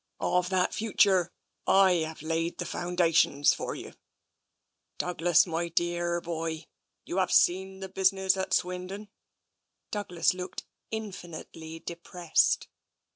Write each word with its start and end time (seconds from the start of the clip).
Of 0.19 0.49
that 0.49 0.73
future, 0.73 1.31
/ 1.65 1.67
have 1.67 2.23
laid 2.23 2.57
the 2.57 2.65
foundations 2.65 3.53
for 3.53 3.75
you. 3.75 3.93
Douglas, 4.97 5.45
my 5.45 5.69
dearr 5.69 6.21
boy, 6.23 6.65
you 7.05 7.17
have 7.17 7.31
seen 7.31 7.81
the 7.81 7.89
business 7.89 8.35
at 8.35 8.51
Swindon?" 8.51 9.09
Douglas 9.91 10.33
looked 10.33 10.65
infinitely 10.89 11.81
depressed. 11.81 12.67